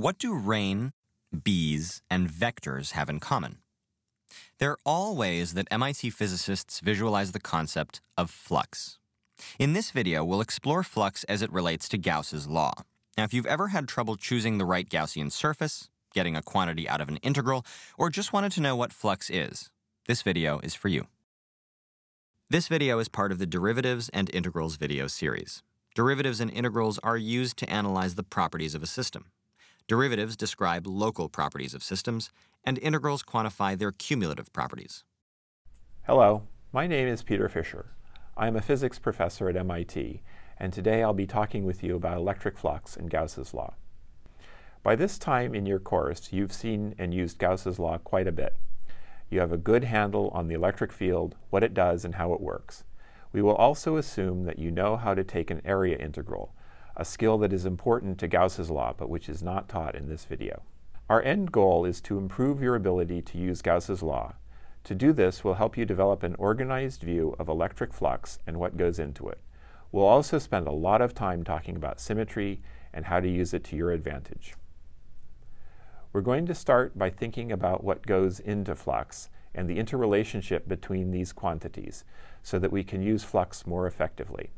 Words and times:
What 0.00 0.18
do 0.18 0.32
rain, 0.32 0.92
bees, 1.42 2.02
and 2.08 2.30
vectors 2.30 2.92
have 2.92 3.08
in 3.10 3.18
common? 3.18 3.58
They're 4.60 4.76
all 4.86 5.16
ways 5.16 5.54
that 5.54 5.66
MIT 5.72 6.10
physicists 6.10 6.78
visualize 6.78 7.32
the 7.32 7.40
concept 7.40 8.00
of 8.16 8.30
flux. 8.30 9.00
In 9.58 9.72
this 9.72 9.90
video, 9.90 10.24
we'll 10.24 10.40
explore 10.40 10.84
flux 10.84 11.24
as 11.24 11.42
it 11.42 11.52
relates 11.52 11.88
to 11.88 11.98
Gauss's 11.98 12.46
law. 12.46 12.74
Now, 13.16 13.24
if 13.24 13.34
you've 13.34 13.44
ever 13.46 13.68
had 13.68 13.88
trouble 13.88 14.14
choosing 14.14 14.58
the 14.58 14.64
right 14.64 14.88
Gaussian 14.88 15.32
surface, 15.32 15.90
getting 16.14 16.36
a 16.36 16.42
quantity 16.42 16.88
out 16.88 17.00
of 17.00 17.08
an 17.08 17.16
integral, 17.16 17.66
or 17.98 18.08
just 18.08 18.32
wanted 18.32 18.52
to 18.52 18.60
know 18.60 18.76
what 18.76 18.92
flux 18.92 19.28
is, 19.28 19.68
this 20.06 20.22
video 20.22 20.60
is 20.60 20.76
for 20.76 20.86
you. 20.86 21.08
This 22.48 22.68
video 22.68 23.00
is 23.00 23.08
part 23.08 23.32
of 23.32 23.40
the 23.40 23.46
Derivatives 23.46 24.10
and 24.10 24.32
Integrals 24.32 24.76
video 24.76 25.08
series. 25.08 25.64
Derivatives 25.96 26.38
and 26.40 26.52
integrals 26.52 27.00
are 27.00 27.16
used 27.16 27.56
to 27.56 27.68
analyze 27.68 28.14
the 28.14 28.22
properties 28.22 28.76
of 28.76 28.84
a 28.84 28.86
system. 28.86 29.32
Derivatives 29.88 30.36
describe 30.36 30.86
local 30.86 31.30
properties 31.30 31.72
of 31.72 31.82
systems, 31.82 32.30
and 32.62 32.78
integrals 32.80 33.22
quantify 33.22 33.76
their 33.76 33.90
cumulative 33.90 34.52
properties. 34.52 35.02
Hello, 36.02 36.42
my 36.74 36.86
name 36.86 37.08
is 37.08 37.22
Peter 37.22 37.48
Fisher. 37.48 37.86
I 38.36 38.48
am 38.48 38.56
a 38.56 38.60
physics 38.60 38.98
professor 38.98 39.48
at 39.48 39.56
MIT, 39.56 40.20
and 40.58 40.74
today 40.74 41.02
I'll 41.02 41.14
be 41.14 41.26
talking 41.26 41.64
with 41.64 41.82
you 41.82 41.96
about 41.96 42.18
electric 42.18 42.58
flux 42.58 42.98
and 42.98 43.08
Gauss's 43.08 43.54
law. 43.54 43.76
By 44.82 44.94
this 44.94 45.16
time 45.16 45.54
in 45.54 45.64
your 45.64 45.78
course, 45.78 46.34
you've 46.34 46.52
seen 46.52 46.94
and 46.98 47.14
used 47.14 47.38
Gauss's 47.38 47.78
law 47.78 47.96
quite 47.96 48.26
a 48.28 48.32
bit. 48.32 48.58
You 49.30 49.40
have 49.40 49.52
a 49.52 49.56
good 49.56 49.84
handle 49.84 50.28
on 50.34 50.48
the 50.48 50.54
electric 50.54 50.92
field, 50.92 51.34
what 51.48 51.64
it 51.64 51.72
does, 51.72 52.04
and 52.04 52.16
how 52.16 52.34
it 52.34 52.42
works. 52.42 52.84
We 53.32 53.40
will 53.40 53.56
also 53.56 53.96
assume 53.96 54.44
that 54.44 54.58
you 54.58 54.70
know 54.70 54.98
how 54.98 55.14
to 55.14 55.24
take 55.24 55.50
an 55.50 55.62
area 55.64 55.96
integral, 55.96 56.54
a 56.98 57.04
skill 57.04 57.38
that 57.38 57.52
is 57.52 57.64
important 57.64 58.18
to 58.18 58.26
Gauss's 58.26 58.70
law 58.70 58.92
but 58.96 59.08
which 59.08 59.28
is 59.28 59.42
not 59.42 59.68
taught 59.68 59.94
in 59.94 60.08
this 60.08 60.24
video. 60.24 60.62
Our 61.08 61.22
end 61.22 61.52
goal 61.52 61.84
is 61.84 62.00
to 62.02 62.18
improve 62.18 62.60
your 62.60 62.74
ability 62.74 63.22
to 63.22 63.38
use 63.38 63.62
Gauss's 63.62 64.02
law. 64.02 64.34
To 64.84 64.94
do 64.94 65.12
this, 65.12 65.44
we'll 65.44 65.54
help 65.54 65.78
you 65.78 65.86
develop 65.86 66.22
an 66.22 66.34
organized 66.38 67.02
view 67.02 67.36
of 67.38 67.48
electric 67.48 67.94
flux 67.94 68.40
and 68.46 68.58
what 68.58 68.76
goes 68.76 68.98
into 68.98 69.28
it. 69.28 69.38
We'll 69.92 70.04
also 70.04 70.38
spend 70.38 70.66
a 70.66 70.72
lot 70.72 71.00
of 71.00 71.14
time 71.14 71.44
talking 71.44 71.76
about 71.76 72.00
symmetry 72.00 72.60
and 72.92 73.06
how 73.06 73.20
to 73.20 73.28
use 73.28 73.54
it 73.54 73.64
to 73.64 73.76
your 73.76 73.92
advantage. 73.92 74.54
We're 76.12 76.20
going 76.20 76.46
to 76.46 76.54
start 76.54 76.98
by 76.98 77.10
thinking 77.10 77.52
about 77.52 77.84
what 77.84 78.06
goes 78.06 78.40
into 78.40 78.74
flux 78.74 79.30
and 79.54 79.68
the 79.68 79.78
interrelationship 79.78 80.68
between 80.68 81.10
these 81.10 81.32
quantities 81.32 82.04
so 82.42 82.58
that 82.58 82.72
we 82.72 82.82
can 82.82 83.02
use 83.02 83.24
flux 83.24 83.66
more 83.66 83.86
effectively. 83.86 84.50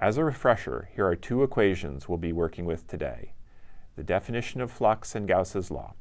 As 0.00 0.16
a 0.16 0.24
refresher, 0.24 0.88
here 0.94 1.06
are 1.06 1.14
two 1.14 1.42
equations 1.42 2.08
we'll 2.08 2.16
be 2.16 2.32
working 2.32 2.64
with 2.64 2.86
today. 2.86 3.34
The 3.96 4.02
definition 4.02 4.62
of 4.62 4.70
flux 4.70 5.14
and 5.14 5.28
Gauss's 5.28 5.70
law. 5.70 5.92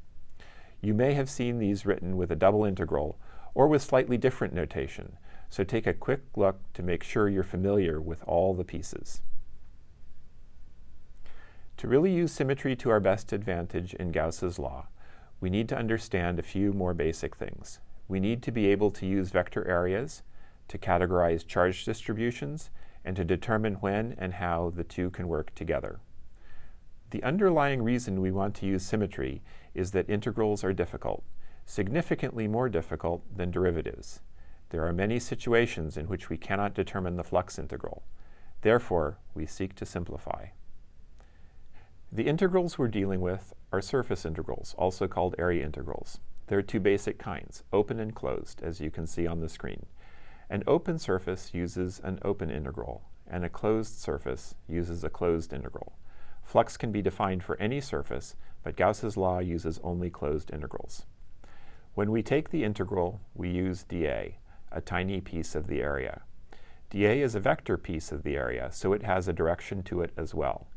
You 0.80 0.94
may 0.94 1.16
have 1.16 1.30
seen 1.30 1.60
these 1.60 1.86
written 1.86 2.16
with 2.16 2.32
a 2.32 2.36
double 2.38 2.64
integral 2.64 3.20
or 3.54 3.68
with 3.68 3.82
slightly 3.82 4.18
different 4.18 4.54
notation, 4.54 5.18
so 5.50 5.66
take 5.66 5.86
a 5.86 5.94
quick 5.94 6.22
look 6.38 6.62
to 6.76 6.82
make 6.82 7.04
sure 7.04 7.28
you're 7.28 7.44
familiar 7.44 8.00
with 8.00 8.24
all 8.24 8.54
the 8.54 8.64
pieces. 8.64 9.22
To 11.76 11.90
really 11.90 12.14
use 12.14 12.32
symmetry 12.32 12.78
to 12.78 12.90
our 12.92 13.02
best 13.02 13.34
advantage 13.34 13.94
in 13.96 14.14
Gauss's 14.14 14.58
law, 14.58 14.88
we 15.42 15.50
need 15.50 15.68
to 15.70 15.78
understand 15.78 16.40
a 16.40 16.44
few 16.44 16.72
more 16.72 16.94
basic 16.94 17.36
things. 17.36 17.80
We 18.08 18.22
need 18.22 18.44
to 18.44 18.52
be 18.52 18.68
able 18.68 18.92
to 18.92 19.06
use 19.06 19.32
vector 19.32 19.68
areas 19.68 20.24
to 20.70 20.78
categorize 20.78 21.46
charge 21.46 21.84
distributions 21.84 22.70
and 23.10 23.16
to 23.16 23.26
determine 23.26 23.74
when 23.74 24.14
and 24.20 24.36
how 24.36 24.72
the 24.76 24.84
two 24.84 25.10
can 25.10 25.28
work 25.28 25.56
together. 25.56 26.00
The 27.10 27.24
underlying 27.24 27.82
reason 27.82 28.22
we 28.22 28.30
want 28.30 28.54
to 28.58 28.68
use 28.68 28.86
symmetry 28.86 29.42
is 29.74 29.90
that 29.94 30.08
integrals 30.08 30.64
are 30.64 30.74
difficult, 30.74 31.24
significantly 31.66 32.48
more 32.48 32.70
difficult 32.70 33.24
than 33.36 33.50
derivatives. 33.50 34.20
There 34.70 34.86
are 34.86 34.94
many 34.94 35.18
situations 35.18 35.98
in 35.98 36.08
which 36.08 36.30
we 36.30 36.38
cannot 36.38 36.76
determine 36.76 37.16
the 37.16 37.24
flux 37.24 37.58
integral. 37.58 38.04
Therefore, 38.62 39.18
we 39.34 39.48
seek 39.48 39.74
to 39.78 39.88
simplify. 39.88 40.50
The 42.12 42.28
integrals 42.28 42.78
we're 42.78 42.90
dealing 42.90 43.22
with 43.22 43.56
are 43.74 43.82
surface 43.82 44.24
integrals, 44.24 44.76
also 44.78 45.08
called 45.08 45.34
area 45.40 45.66
integrals. 45.66 46.20
There 46.46 46.60
are 46.60 46.62
two 46.62 46.80
basic 46.80 47.18
kinds, 47.18 47.64
open 47.74 48.00
and 48.00 48.14
closed, 48.14 48.62
as 48.62 48.80
you 48.80 48.92
can 48.92 49.08
see 49.08 49.26
on 49.26 49.40
the 49.40 49.50
screen. 49.50 49.88
An 50.50 50.64
open 50.66 50.98
surface 50.98 51.54
uses 51.54 52.02
an 52.04 52.20
open 52.24 52.50
integral, 52.50 53.04
and 53.28 53.46
a 53.46 53.50
closed 53.50 54.00
surface 54.00 54.56
uses 54.68 55.04
a 55.04 55.10
closed 55.10 55.54
integral. 55.54 55.94
Flux 56.44 56.78
can 56.78 56.92
be 56.92 57.02
defined 57.02 57.44
for 57.44 57.56
any 57.58 57.80
surface, 57.80 58.36
but 58.64 58.76
Gauss's 58.76 59.16
law 59.16 59.40
uses 59.40 59.80
only 59.84 60.10
closed 60.10 60.52
integrals. 60.52 61.06
When 61.94 62.12
we 62.12 62.24
take 62.24 62.50
the 62.50 62.64
integral, 62.64 63.20
we 63.36 63.50
use 63.50 63.84
dA, 63.84 64.38
a 64.72 64.82
tiny 64.82 65.22
piece 65.22 65.54
of 65.54 65.68
the 65.68 65.82
area. 65.82 66.22
dA 66.90 67.22
is 67.22 67.36
a 67.36 67.40
vector 67.40 67.78
piece 67.78 68.12
of 68.12 68.24
the 68.24 68.36
area, 68.36 68.70
so 68.72 68.94
it 68.94 69.04
has 69.04 69.28
a 69.28 69.34
direction 69.34 69.84
to 69.84 70.02
it 70.02 70.12
as 70.18 70.34
well 70.34 70.68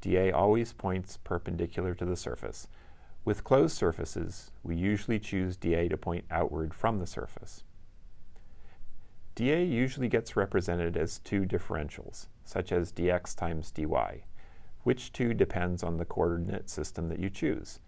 dA 0.00 0.30
always 0.30 0.72
points 0.72 1.18
perpendicular 1.18 1.94
to 1.94 2.04
the 2.04 2.16
surface. 2.16 2.68
With 3.24 3.44
closed 3.44 3.76
surfaces, 3.76 4.50
we 4.62 4.76
usually 4.76 5.18
choose 5.18 5.56
dA 5.56 5.88
to 5.88 5.96
point 5.96 6.24
outward 6.30 6.72
from 6.72 6.98
the 6.98 7.06
surface. 7.06 7.64
dA 9.38 9.62
usually 9.62 10.08
gets 10.08 10.34
represented 10.34 10.96
as 10.96 11.20
two 11.20 11.42
differentials, 11.42 12.26
such 12.44 12.72
as 12.72 12.90
dx 12.90 13.36
times 13.36 13.70
dy, 13.70 14.24
which 14.82 15.12
two 15.12 15.32
depends 15.32 15.84
on 15.84 15.96
the 15.96 16.04
coordinate 16.04 16.68
system 16.68 17.08
that 17.08 17.20
you 17.20 17.30
choose, 17.30 17.78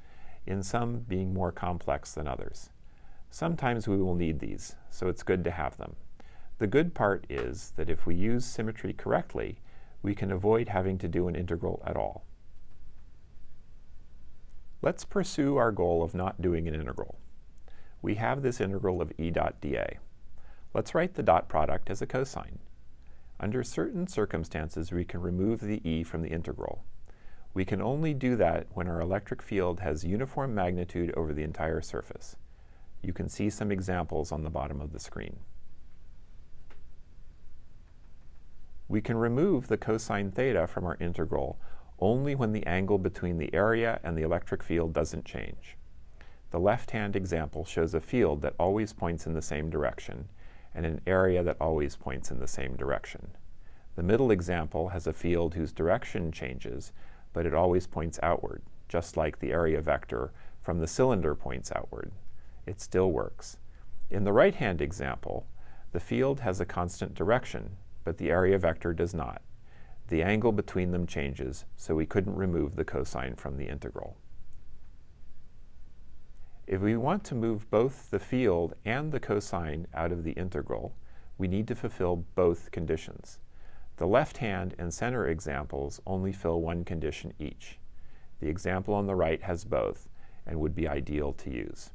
in 0.47 0.62
some 0.62 1.00
being 1.00 1.34
more 1.34 1.50
complex 1.50 2.15
than 2.15 2.28
others. 2.28 2.71
Sometimes 3.33 3.88
we 3.88 3.97
will 3.97 4.15
need 4.15 4.38
these, 4.38 4.77
so 4.91 5.09
it's 5.09 5.25
good 5.25 5.43
to 5.43 5.50
have 5.50 5.77
them. 5.77 5.97
The 6.59 6.69
good 6.69 6.94
part 6.94 7.27
is 7.28 7.72
that 7.75 7.91
if 7.91 8.06
we 8.06 8.15
use 8.15 8.44
symmetry 8.44 8.93
correctly, 8.93 9.59
we 10.03 10.15
can 10.15 10.31
avoid 10.31 10.69
having 10.69 10.99
to 10.99 11.09
do 11.09 11.27
an 11.27 11.34
integral 11.34 11.82
at 11.84 11.97
all. 11.97 12.22
Let's 14.82 15.05
pursue 15.05 15.56
our 15.56 15.72
goal 15.72 16.05
of 16.05 16.15
not 16.15 16.41
doing 16.41 16.69
an 16.69 16.77
integral. 16.77 17.19
We 18.03 18.15
have 18.15 18.43
this 18.43 18.61
integral 18.61 19.03
of 19.03 19.11
E 19.19 19.32
dot 19.32 19.61
dA. 19.61 19.99
Let's 20.72 20.94
write 20.94 21.14
the 21.14 21.22
dot 21.22 21.48
product 21.48 21.91
as 21.91 22.00
a 22.00 22.06
cosine. 22.06 22.60
Under 23.41 23.64
certain 23.64 24.06
circumstances, 24.06 24.92
we 24.92 25.04
can 25.04 25.20
remove 25.20 25.60
the 25.60 25.81
E 25.88 26.04
from 26.04 26.22
the 26.22 26.31
integral. 26.31 26.84
We 27.54 27.64
can 27.64 27.82
only 27.82 28.14
do 28.14 28.36
that 28.36 28.69
when 28.72 28.86
our 28.86 29.00
electric 29.00 29.42
field 29.42 29.81
has 29.81 30.04
uniform 30.04 30.54
magnitude 30.54 31.12
over 31.16 31.32
the 31.32 31.42
entire 31.42 31.81
surface. 31.81 32.36
You 33.03 33.12
can 33.12 33.28
see 33.28 33.50
some 33.50 33.72
examples 33.72 34.31
on 34.31 34.44
the 34.44 34.50
bottom 34.50 34.81
of 34.81 34.92
the 34.92 35.00
screen. 35.00 35.41
We 38.87 39.00
can 39.00 39.16
remove 39.16 39.66
the 39.66 39.76
cosine 39.76 40.31
theta 40.31 40.69
from 40.69 40.84
our 40.84 40.97
integral 41.00 41.58
only 41.98 42.34
when 42.34 42.52
the 42.52 42.66
angle 42.66 42.98
between 42.98 43.38
the 43.38 43.52
area 43.52 43.98
and 44.04 44.16
the 44.16 44.22
electric 44.22 44.62
field 44.62 44.92
doesn't 44.92 45.25
change. 45.25 45.76
The 46.50 46.60
left-hand 46.60 47.16
example 47.16 47.64
shows 47.64 47.94
a 47.94 48.00
field 48.00 48.42
that 48.42 48.54
always 48.58 48.92
points 48.92 49.26
in 49.26 49.34
the 49.34 49.42
same 49.42 49.69
direction 49.70 50.28
and 50.75 50.86
an 50.86 51.00
area 51.06 51.42
that 51.42 51.56
always 51.60 51.97
points 51.97 52.31
in 52.31 52.38
the 52.38 52.47
same 52.47 52.76
direction. 52.76 53.32
The 53.97 54.03
middle 54.03 54.31
example 54.31 54.91
has 54.91 55.06
a 55.06 55.12
field 55.12 55.54
whose 55.54 55.72
direction 55.72 56.32
changes, 56.32 56.92
but 57.32 57.47
it 57.47 57.54
always 57.54 57.86
points 57.86 58.19
outward, 58.22 58.62
just 58.88 59.16
like 59.16 59.38
the 59.38 59.53
area 59.53 59.81
vector 59.81 60.32
from 60.62 60.78
the 60.78 60.86
cylinder 60.86 61.34
points 61.34 61.72
outward. 61.75 62.12
It 62.66 62.81
still 62.81 63.10
works. 63.10 63.58
In 64.10 64.25
the 64.25 64.32
right-hand 64.32 64.81
example, 64.81 65.47
the 65.92 66.00
field 66.00 66.41
has 66.41 66.60
a 66.60 66.64
constant 66.64 67.14
direction, 67.14 67.76
but 68.04 68.19
the 68.19 68.31
area 68.31 68.58
vector 68.58 68.92
does 68.92 69.14
not. 69.14 69.42
The 70.08 70.22
angle 70.22 70.52
between 70.52 70.91
them 70.91 71.06
changes, 71.06 71.64
so 71.76 71.94
we 71.94 72.06
couldn't 72.06 72.37
remove 72.37 72.76
the 72.76 72.84
cosine 72.84 73.37
from 73.37 73.56
the 73.56 73.69
integral. 73.69 74.16
If 76.70 76.81
we 76.81 76.96
want 76.96 77.25
to 77.25 77.34
move 77.34 77.69
both 77.69 78.12
the 78.12 78.20
field 78.20 78.75
and 78.84 79.11
the 79.11 79.19
cosine 79.19 79.88
out 79.93 80.12
of 80.12 80.22
the 80.22 80.31
integral, 80.34 80.94
we 81.37 81.49
need 81.49 81.67
to 81.67 81.75
fulfill 81.75 82.25
both 82.37 82.70
conditions. 82.70 83.40
The 83.96 84.06
left-hand 84.06 84.76
and 84.78 84.94
center 84.94 85.26
examples 85.26 86.00
only 86.06 86.31
fill 86.31 86.61
one 86.61 86.84
condition 86.84 87.32
each. 87.40 87.81
The 88.38 88.46
example 88.46 88.94
on 88.94 89.08
the 89.08 89.17
right 89.17 89.43
has 89.43 89.64
both 89.64 90.08
and 90.46 90.61
would 90.61 90.76
be 90.76 90.87
ideal 90.87 91.32
to 91.32 91.50
use. 91.50 91.90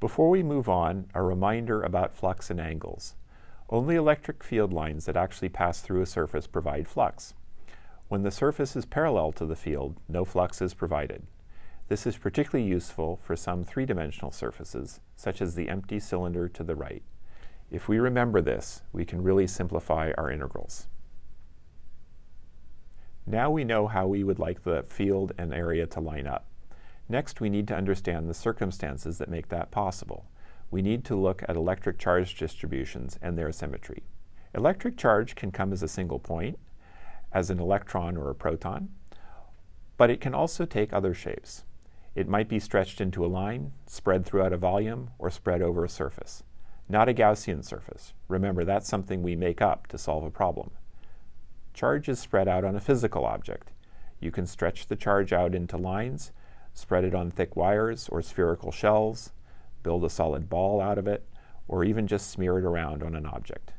Before 0.00 0.28
we 0.28 0.42
move 0.42 0.68
on, 0.68 1.08
a 1.14 1.22
reminder 1.22 1.80
about 1.80 2.16
flux 2.16 2.50
and 2.50 2.60
angles. 2.60 3.14
Only 3.70 3.94
electric 3.94 4.42
field 4.42 4.72
lines 4.72 5.04
that 5.04 5.16
actually 5.16 5.50
pass 5.50 5.80
through 5.80 6.02
a 6.02 6.06
surface 6.06 6.48
provide 6.48 6.88
flux. 6.88 7.34
When 8.08 8.24
the 8.24 8.32
surface 8.32 8.74
is 8.74 8.84
parallel 8.84 9.30
to 9.34 9.46
the 9.46 9.54
field, 9.54 10.00
no 10.08 10.24
flux 10.24 10.60
is 10.60 10.74
provided. 10.74 11.22
This 11.88 12.04
is 12.04 12.16
particularly 12.16 12.68
useful 12.68 13.20
for 13.22 13.36
some 13.36 13.62
three-dimensional 13.62 14.32
surfaces, 14.32 15.00
such 15.14 15.40
as 15.40 15.54
the 15.54 15.68
empty 15.68 16.00
cylinder 16.00 16.48
to 16.48 16.64
the 16.64 16.74
right. 16.74 17.04
If 17.70 17.88
we 17.88 17.98
remember 18.00 18.40
this, 18.40 18.82
we 18.92 19.04
can 19.04 19.22
really 19.22 19.46
simplify 19.46 20.10
our 20.18 20.28
integrals. 20.28 20.88
Now 23.24 23.50
we 23.50 23.62
know 23.62 23.86
how 23.86 24.08
we 24.08 24.24
would 24.24 24.40
like 24.40 24.64
the 24.64 24.82
field 24.82 25.32
and 25.38 25.54
area 25.54 25.86
to 25.86 26.00
line 26.00 26.26
up. 26.26 26.46
Next, 27.08 27.40
we 27.40 27.48
need 27.48 27.68
to 27.68 27.76
understand 27.76 28.28
the 28.28 28.34
circumstances 28.34 29.18
that 29.18 29.28
make 29.28 29.48
that 29.48 29.70
possible. 29.70 30.26
We 30.72 30.82
need 30.82 31.04
to 31.04 31.14
look 31.14 31.44
at 31.48 31.54
electric 31.54 31.98
charge 31.98 32.36
distributions 32.36 33.16
and 33.22 33.38
their 33.38 33.52
symmetry. 33.52 34.02
Electric 34.54 34.96
charge 34.96 35.36
can 35.36 35.52
come 35.52 35.72
as 35.72 35.84
a 35.84 35.88
single 35.88 36.18
point, 36.18 36.58
as 37.32 37.48
an 37.48 37.60
electron 37.60 38.16
or 38.16 38.30
a 38.30 38.34
proton, 38.34 38.88
but 39.96 40.10
it 40.10 40.20
can 40.20 40.34
also 40.34 40.64
take 40.64 40.92
other 40.92 41.14
shapes. 41.14 41.62
It 42.16 42.28
might 42.28 42.48
be 42.48 42.58
stretched 42.58 43.02
into 43.02 43.26
a 43.26 43.28
line, 43.28 43.72
spread 43.86 44.24
throughout 44.24 44.54
a 44.54 44.56
volume, 44.56 45.10
or 45.18 45.30
spread 45.30 45.60
over 45.60 45.84
a 45.84 45.88
surface. 45.88 46.42
Not 46.88 47.10
a 47.10 47.14
Gaussian 47.14 47.62
surface. 47.62 48.14
Remember, 48.26 48.64
that's 48.64 48.88
something 48.88 49.22
we 49.22 49.36
make 49.36 49.60
up 49.60 49.86
to 49.88 49.98
solve 49.98 50.24
a 50.24 50.30
problem. 50.30 50.70
Charge 51.74 52.08
is 52.08 52.18
spread 52.18 52.48
out 52.48 52.64
on 52.64 52.74
a 52.74 52.80
physical 52.80 53.26
object. 53.26 53.70
You 54.18 54.30
can 54.30 54.46
stretch 54.46 54.86
the 54.86 54.96
charge 54.96 55.34
out 55.34 55.54
into 55.54 55.76
lines, 55.76 56.32
spread 56.72 57.04
it 57.04 57.14
on 57.14 57.30
thick 57.30 57.54
wires 57.54 58.08
or 58.08 58.22
spherical 58.22 58.72
shells, 58.72 59.32
build 59.82 60.02
a 60.02 60.08
solid 60.08 60.48
ball 60.48 60.80
out 60.80 60.96
of 60.96 61.06
it, 61.06 61.28
or 61.68 61.84
even 61.84 62.06
just 62.06 62.30
smear 62.30 62.56
it 62.58 62.64
around 62.64 63.02
on 63.02 63.14
an 63.14 63.26
object. 63.26 63.72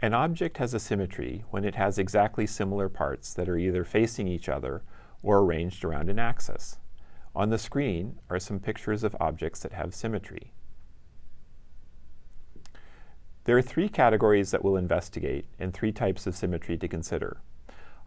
An 0.00 0.14
object 0.14 0.58
has 0.58 0.72
a 0.72 0.78
symmetry 0.78 1.44
when 1.50 1.64
it 1.64 1.74
has 1.74 1.98
exactly 1.98 2.46
similar 2.46 2.88
parts 2.88 3.34
that 3.34 3.48
are 3.48 3.58
either 3.58 3.84
facing 3.84 4.28
each 4.28 4.48
other 4.48 4.82
or 5.20 5.40
arranged 5.40 5.84
around 5.84 6.08
an 6.08 6.20
axis. 6.20 6.78
On 7.34 7.50
the 7.50 7.58
screen 7.58 8.18
are 8.28 8.40
some 8.40 8.58
pictures 8.58 9.04
of 9.04 9.16
objects 9.20 9.60
that 9.60 9.72
have 9.72 9.94
symmetry. 9.94 10.52
There 13.44 13.56
are 13.56 13.62
three 13.62 13.88
categories 13.88 14.50
that 14.50 14.64
we'll 14.64 14.76
investigate 14.76 15.46
and 15.58 15.72
three 15.72 15.92
types 15.92 16.26
of 16.26 16.36
symmetry 16.36 16.76
to 16.76 16.88
consider. 16.88 17.40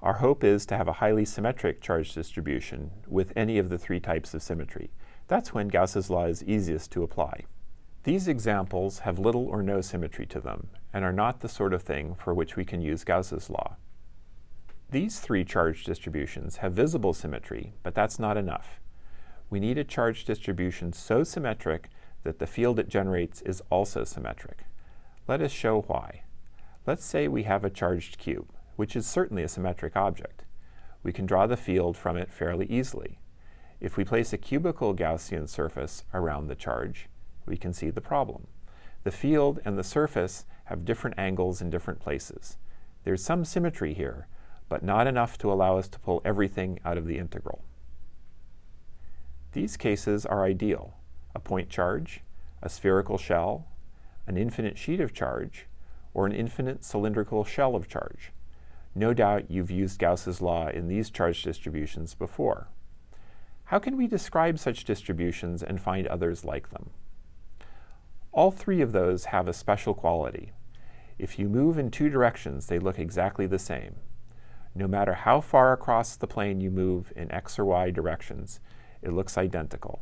Our 0.02 0.16
hope 0.16 0.44
is 0.44 0.66
to 0.66 0.78
have 0.78 0.90
a 0.90 0.94
highly 0.94 1.24
symmetric 1.24 1.82
charge 1.82 2.14
distribution 2.14 2.92
with 3.08 3.32
any 3.36 3.58
of 3.58 3.70
the 3.70 3.78
three 3.78 4.02
types 4.02 4.34
of 4.34 4.44
symmetry. 4.44 4.92
That's 5.30 5.54
when 5.54 5.70
Gauss's 5.70 6.10
law 6.10 6.26
is 6.26 6.44
easiest 6.44 6.92
to 6.92 7.04
apply. 7.04 7.46
These 8.04 8.28
examples 8.28 9.00
have 9.00 9.18
little 9.18 9.48
or 9.48 9.64
no 9.64 9.80
symmetry 9.80 10.26
to 10.28 10.42
them 10.42 10.68
and 10.92 11.06
are 11.06 11.14
not 11.14 11.40
the 11.40 11.48
sort 11.48 11.74
of 11.74 11.82
thing 11.82 12.16
for 12.16 12.34
which 12.34 12.58
we 12.58 12.66
can 12.66 12.82
use 12.82 13.06
Gauss's 13.06 13.50
law. 13.50 13.78
These 14.92 15.22
three 15.22 15.46
charge 15.46 15.86
distributions 15.86 16.58
have 16.58 16.74
visible 16.74 17.14
symmetry, 17.14 17.74
but 17.82 17.96
that's 17.96 18.20
not 18.20 18.36
enough. 18.36 18.82
We 19.54 19.60
need 19.60 19.78
a 19.78 19.84
charge 19.84 20.26
distribution 20.26 20.94
so 20.94 21.24
symmetric 21.24 21.90
that 22.24 22.40
the 22.40 22.48
field 22.48 22.80
it 22.80 22.90
generates 22.90 23.40
is 23.44 23.62
also 23.70 24.04
symmetric. 24.04 24.64
Let 25.28 25.44
us 25.44 25.52
show 25.52 25.82
why. 25.82 26.24
Let's 26.88 27.06
say 27.06 27.28
we 27.28 27.44
have 27.44 27.64
a 27.64 27.70
charged 27.70 28.18
cube, 28.18 28.50
which 28.78 28.96
is 28.96 29.06
certainly 29.06 29.44
a 29.44 29.48
symmetric 29.48 29.96
object. 29.96 30.42
We 31.04 31.14
can 31.14 31.28
draw 31.28 31.46
the 31.46 31.56
field 31.56 31.96
from 31.96 32.18
it 32.18 32.34
fairly 32.34 32.66
easily. 32.66 33.20
If 33.80 33.96
we 33.96 34.04
place 34.04 34.34
a 34.34 34.40
cubical 34.40 34.96
Gaussian 34.96 35.48
surface 35.48 36.04
around 36.16 36.48
the 36.48 36.56
charge, 36.56 37.08
we 37.46 37.56
can 37.56 37.74
see 37.74 37.92
the 37.92 38.02
problem. 38.02 38.48
The 39.04 39.12
field 39.12 39.60
and 39.64 39.78
the 39.78 39.84
surface 39.84 40.46
have 40.66 40.84
different 40.84 41.20
angles 41.20 41.62
in 41.62 41.70
different 41.70 42.00
places. 42.00 42.58
There's 43.04 43.24
some 43.24 43.46
symmetry 43.46 43.94
here, 43.94 44.26
but 44.68 44.82
not 44.82 45.06
enough 45.06 45.38
to 45.38 45.54
allow 45.54 45.78
us 45.78 45.90
to 45.90 46.00
pull 46.00 46.24
everything 46.26 46.80
out 46.84 46.98
of 46.98 47.06
the 47.06 47.20
integral. 47.20 47.64
These 49.54 49.78
cases 49.78 50.26
are 50.26 50.44
ideal. 50.44 50.96
A 51.36 51.40
point 51.40 51.70
charge, 51.70 52.22
a 52.62 52.70
spherical 52.70 53.18
shell, 53.18 53.68
an 54.28 54.38
infinite 54.38 54.78
sheet 54.78 55.00
of 55.00 55.14
charge, 55.14 55.68
or 56.14 56.26
an 56.26 56.32
infinite 56.32 56.84
cylindrical 56.84 57.44
shell 57.44 57.76
of 57.76 57.88
charge. 57.88 58.32
No 58.96 59.14
doubt 59.14 59.50
you've 59.50 59.72
used 59.72 60.00
Gauss's 60.00 60.42
law 60.42 60.68
in 60.68 60.88
these 60.88 61.10
charge 61.10 61.42
distributions 61.44 62.14
before. 62.14 62.68
How 63.66 63.80
can 63.80 63.98
we 63.98 64.08
describe 64.08 64.60
such 64.60 64.86
distributions 64.86 65.64
and 65.64 65.82
find 65.82 66.06
others 66.08 66.46
like 66.46 66.70
them? 66.70 66.90
All 68.32 68.52
three 68.52 68.82
of 68.82 68.92
those 68.92 69.26
have 69.26 69.48
a 69.48 69.54
special 69.54 69.94
quality. 69.94 70.52
If 71.18 71.40
you 71.40 71.48
move 71.48 71.78
in 71.78 71.92
two 71.92 72.10
directions, 72.10 72.68
they 72.68 72.80
look 72.80 73.00
exactly 73.00 73.48
the 73.48 73.60
same 73.60 73.96
no 74.76 74.88
matter 74.88 75.14
how 75.14 75.40
far 75.40 75.72
across 75.72 76.16
the 76.16 76.28
plane 76.28 76.60
you 76.60 76.72
move 76.72 77.14
in 77.16 77.32
x 77.32 77.60
or 77.60 77.66
y 77.66 77.92
directions, 77.92 78.60
it 79.04 79.14
looks 79.14 79.38
identical. 79.38 80.02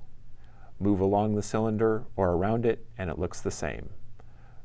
Move 0.80 1.00
along 1.00 1.36
the 1.36 1.44
cylinder 1.44 2.06
or 2.16 2.32
around 2.32 2.66
it, 2.66 2.86
and 2.98 3.10
it 3.10 3.20
looks 3.20 3.42
the 3.42 3.52
same. 3.52 3.90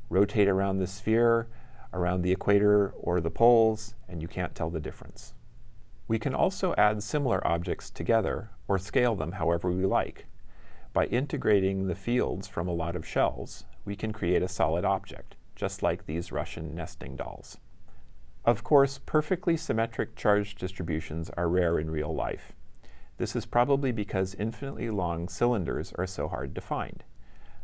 Rotate 0.09 0.47
around 0.47 0.79
the 0.79 0.87
sphere, 0.87 1.47
around 1.93 2.21
the 2.21 2.31
equator 2.31 2.93
or 2.97 3.19
the 3.19 3.29
poles, 3.29 3.95
and 4.07 4.21
you 4.21 4.27
can't 4.27 4.55
tell 4.55 4.69
the 4.69 4.79
difference. 4.79 5.33
We 6.07 6.19
can 6.19 6.33
also 6.33 6.73
add 6.77 7.03
similar 7.03 7.45
objects 7.45 7.89
together 7.89 8.49
or 8.67 8.79
scale 8.79 9.15
them 9.15 9.33
however 9.33 9.71
we 9.71 9.85
like. 9.85 10.25
By 10.93 11.05
integrating 11.05 11.87
the 11.87 11.95
fields 11.95 12.47
from 12.47 12.67
a 12.67 12.73
lot 12.73 12.95
of 12.95 13.05
shells, 13.05 13.65
we 13.85 13.95
can 13.95 14.13
create 14.13 14.41
a 14.41 14.47
solid 14.47 14.85
object, 14.85 15.35
just 15.55 15.83
like 15.83 16.05
these 16.05 16.31
Russian 16.31 16.73
nesting 16.73 17.15
dolls. 17.15 17.57
Of 18.45 18.63
course, 18.63 18.99
perfectly 19.05 19.57
symmetric 19.57 20.15
charge 20.15 20.55
distributions 20.55 21.29
are 21.35 21.49
rare 21.49 21.77
in 21.77 21.91
real 21.91 22.15
life. 22.15 22.53
This 23.17 23.35
is 23.35 23.45
probably 23.47 23.91
because 23.91 24.35
infinitely 24.35 24.89
long 24.89 25.27
cylinders 25.27 25.91
are 25.97 26.05
so 26.05 26.27
hard 26.27 26.53
to 26.53 26.61
find. 26.61 27.03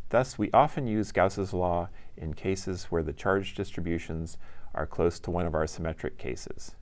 Thus, 0.10 0.38
we 0.38 0.52
often 0.52 0.88
use 0.88 1.12
Gauss's 1.12 1.54
law 1.54 1.90
in 2.18 2.34
cases 2.34 2.86
where 2.86 3.04
the 3.04 3.14
charge 3.14 3.54
distributions 3.54 4.38
are 4.74 4.88
close 4.88 5.20
to 5.20 5.32
one 5.32 5.46
of 5.46 5.54
our 5.54 5.68
symmetric 5.68 6.18
cases. 6.18 6.76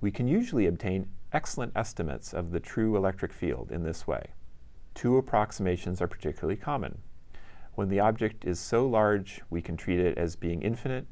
We 0.00 0.10
can 0.10 0.28
usually 0.28 0.66
obtain 0.66 1.08
excellent 1.32 1.72
estimates 1.74 2.32
of 2.32 2.50
the 2.50 2.60
true 2.60 2.96
electric 2.96 3.32
field 3.32 3.70
in 3.72 3.82
this 3.82 4.06
way. 4.06 4.28
Two 4.94 5.16
approximations 5.16 6.00
are 6.00 6.06
particularly 6.06 6.56
common. 6.56 6.98
When 7.74 7.88
the 7.88 8.00
object 8.00 8.44
is 8.44 8.58
so 8.58 8.86
large, 8.86 9.40
we 9.48 9.62
can 9.62 9.76
treat 9.76 10.00
it 10.00 10.18
as 10.18 10.36
being 10.36 10.62
infinite 10.62 11.06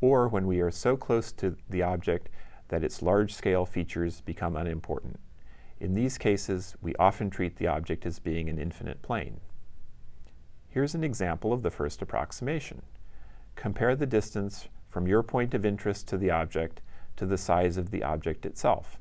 or 0.00 0.28
when 0.28 0.46
we 0.46 0.60
are 0.60 0.70
so 0.70 0.96
close 0.96 1.32
to 1.32 1.56
the 1.68 1.82
object 1.82 2.28
that 2.68 2.84
its 2.84 3.02
large-scale 3.02 3.66
features 3.66 4.20
become 4.20 4.56
unimportant. 4.56 5.18
In 5.80 5.94
these 5.94 6.18
cases, 6.18 6.76
we 6.82 6.94
often 6.96 7.30
treat 7.30 7.56
the 7.56 7.66
object 7.66 8.04
as 8.04 8.18
being 8.18 8.50
an 8.50 8.58
infinite 8.58 9.00
plane. 9.00 9.40
Here's 10.68 10.94
an 10.94 11.02
example 11.02 11.54
of 11.54 11.62
the 11.62 11.70
first 11.70 12.02
approximation. 12.02 12.82
Compare 13.56 13.96
the 13.96 14.06
distance 14.06 14.68
from 14.90 15.08
your 15.08 15.22
point 15.22 15.54
of 15.54 15.64
interest 15.64 16.06
to 16.08 16.18
the 16.18 16.30
object 16.30 16.82
to 17.16 17.24
the 17.24 17.38
size 17.38 17.78
of 17.78 17.90
the 17.90 18.02
object 18.02 18.44
itself. 18.44 18.98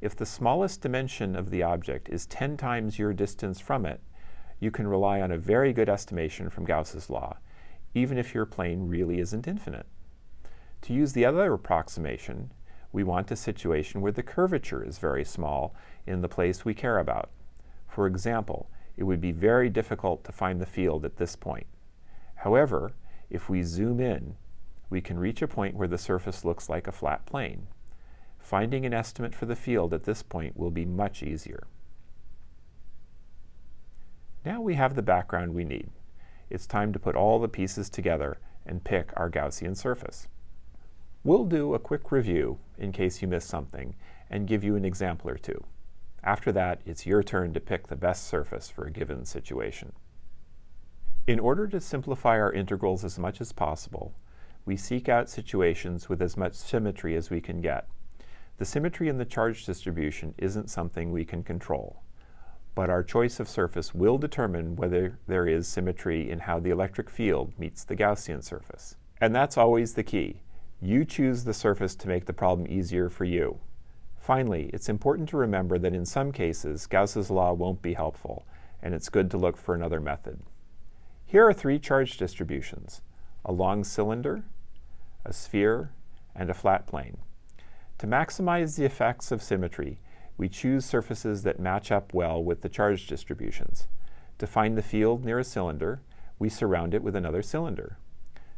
If 0.00 0.14
the 0.14 0.26
smallest 0.26 0.80
dimension 0.80 1.34
of 1.34 1.50
the 1.50 1.62
object 1.64 2.08
is 2.08 2.26
10 2.26 2.56
times 2.56 2.98
your 2.98 3.12
distance 3.12 3.60
from 3.60 3.84
it, 3.84 4.00
you 4.60 4.70
can 4.70 4.86
rely 4.86 5.20
on 5.20 5.32
a 5.32 5.38
very 5.38 5.72
good 5.72 5.88
estimation 5.88 6.50
from 6.50 6.64
Gauss's 6.64 7.10
law, 7.10 7.38
even 7.94 8.16
if 8.16 8.32
your 8.32 8.46
plane 8.46 8.88
really 8.88 9.18
isn't 9.18 9.48
infinite. 9.48 9.86
To 10.82 10.92
use 10.92 11.14
the 11.14 11.24
other 11.24 11.52
approximation, 11.52 12.52
we 12.96 13.04
want 13.04 13.30
a 13.30 13.36
situation 13.36 14.00
where 14.00 14.10
the 14.10 14.22
curvature 14.22 14.82
is 14.82 14.96
very 14.96 15.22
small 15.22 15.74
in 16.06 16.22
the 16.22 16.30
place 16.30 16.64
we 16.64 16.72
care 16.72 16.98
about. 16.98 17.28
For 17.86 18.06
example, 18.06 18.70
it 18.96 19.04
would 19.04 19.20
be 19.20 19.32
very 19.32 19.68
difficult 19.68 20.24
to 20.24 20.32
find 20.32 20.58
the 20.58 20.64
field 20.64 21.04
at 21.04 21.18
this 21.18 21.36
point. 21.36 21.66
However, 22.36 22.94
if 23.28 23.50
we 23.50 23.62
zoom 23.62 24.00
in, 24.00 24.36
we 24.88 25.02
can 25.02 25.18
reach 25.18 25.42
a 25.42 25.46
point 25.46 25.74
where 25.74 25.86
the 25.86 25.98
surface 25.98 26.42
looks 26.42 26.70
like 26.70 26.88
a 26.88 26.92
flat 26.92 27.26
plane. 27.26 27.66
Finding 28.38 28.86
an 28.86 28.94
estimate 28.94 29.34
for 29.34 29.44
the 29.44 29.54
field 29.54 29.92
at 29.92 30.04
this 30.04 30.22
point 30.22 30.56
will 30.56 30.70
be 30.70 30.86
much 30.86 31.22
easier. 31.22 31.66
Now 34.42 34.62
we 34.62 34.76
have 34.76 34.94
the 34.94 35.02
background 35.02 35.52
we 35.52 35.64
need. 35.64 35.90
It's 36.48 36.66
time 36.66 36.94
to 36.94 36.98
put 36.98 37.14
all 37.14 37.40
the 37.40 37.46
pieces 37.46 37.90
together 37.90 38.38
and 38.64 38.84
pick 38.84 39.10
our 39.18 39.30
Gaussian 39.30 39.76
surface. 39.76 40.28
We'll 41.26 41.44
do 41.44 41.74
a 41.74 41.80
quick 41.80 42.12
review 42.12 42.60
in 42.78 42.92
case 42.92 43.20
you 43.20 43.26
missed 43.26 43.48
something 43.48 43.96
and 44.30 44.46
give 44.46 44.62
you 44.62 44.76
an 44.76 44.84
example 44.84 45.28
or 45.28 45.36
two. 45.36 45.64
After 46.22 46.52
that, 46.52 46.82
it's 46.86 47.04
your 47.04 47.24
turn 47.24 47.52
to 47.54 47.58
pick 47.58 47.88
the 47.88 47.96
best 47.96 48.28
surface 48.28 48.70
for 48.70 48.84
a 48.84 48.92
given 48.92 49.24
situation. 49.24 49.92
In 51.26 51.40
order 51.40 51.66
to 51.66 51.80
simplify 51.80 52.38
our 52.38 52.52
integrals 52.52 53.04
as 53.04 53.18
much 53.18 53.40
as 53.40 53.50
possible, 53.50 54.14
we 54.64 54.76
seek 54.76 55.08
out 55.08 55.28
situations 55.28 56.08
with 56.08 56.22
as 56.22 56.36
much 56.36 56.54
symmetry 56.54 57.16
as 57.16 57.28
we 57.28 57.40
can 57.40 57.60
get. 57.60 57.88
The 58.58 58.64
symmetry 58.64 59.08
in 59.08 59.18
the 59.18 59.24
charge 59.24 59.66
distribution 59.66 60.32
isn't 60.38 60.70
something 60.70 61.10
we 61.10 61.24
can 61.24 61.42
control, 61.42 62.04
but 62.76 62.88
our 62.88 63.02
choice 63.02 63.40
of 63.40 63.48
surface 63.48 63.92
will 63.92 64.16
determine 64.16 64.76
whether 64.76 65.18
there 65.26 65.48
is 65.48 65.66
symmetry 65.66 66.30
in 66.30 66.38
how 66.38 66.60
the 66.60 66.70
electric 66.70 67.10
field 67.10 67.52
meets 67.58 67.82
the 67.82 67.96
Gaussian 67.96 68.44
surface. 68.44 68.94
And 69.20 69.34
that's 69.34 69.58
always 69.58 69.94
the 69.94 70.04
key. 70.04 70.42
You 70.86 71.04
choose 71.04 71.42
the 71.42 71.52
surface 71.52 71.96
to 71.96 72.06
make 72.06 72.26
the 72.26 72.32
problem 72.32 72.70
easier 72.70 73.10
for 73.10 73.24
you. 73.24 73.58
Finally, 74.20 74.70
it's 74.72 74.88
important 74.88 75.28
to 75.30 75.36
remember 75.36 75.78
that 75.78 75.92
in 75.92 76.06
some 76.06 76.30
cases, 76.30 76.86
Gauss's 76.86 77.28
law 77.28 77.52
won't 77.54 77.82
be 77.82 77.94
helpful, 77.94 78.46
and 78.80 78.94
it's 78.94 79.08
good 79.08 79.28
to 79.32 79.36
look 79.36 79.56
for 79.56 79.74
another 79.74 80.00
method. 80.00 80.38
Here 81.24 81.44
are 81.44 81.52
three 81.52 81.80
charge 81.80 82.16
distributions, 82.16 83.02
a 83.44 83.50
long 83.50 83.82
cylinder, 83.82 84.44
a 85.24 85.32
sphere, 85.32 85.90
and 86.36 86.50
a 86.50 86.54
flat 86.54 86.86
plane. 86.86 87.16
To 87.98 88.06
maximize 88.06 88.76
the 88.76 88.84
effects 88.84 89.32
of 89.32 89.42
symmetry, 89.42 89.98
we 90.36 90.48
choose 90.48 90.84
surfaces 90.84 91.42
that 91.42 91.58
match 91.58 91.90
up 91.90 92.14
well 92.14 92.40
with 92.40 92.60
the 92.60 92.68
charge 92.68 93.08
distributions. 93.08 93.88
To 94.38 94.46
find 94.46 94.78
the 94.78 94.82
field 94.82 95.24
near 95.24 95.40
a 95.40 95.44
cylinder, 95.44 96.02
we 96.38 96.48
surround 96.48 96.94
it 96.94 97.02
with 97.02 97.16
another 97.16 97.42
cylinder. 97.42 97.98